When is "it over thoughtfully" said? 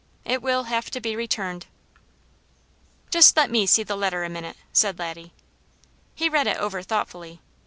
6.47-7.39